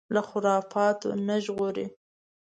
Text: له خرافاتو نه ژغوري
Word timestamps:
له 0.15 0.21
خرافاتو 0.29 1.07
نه 1.27 1.35
ژغوري 1.45 1.85